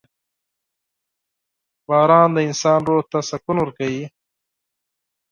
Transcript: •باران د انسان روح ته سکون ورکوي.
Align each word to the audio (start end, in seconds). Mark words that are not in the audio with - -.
•باران 1.87 2.29
د 2.35 2.37
انسان 2.47 2.79
روح 2.89 3.01
ته 3.11 3.19
سکون 3.29 3.57
ورکوي. 3.61 4.03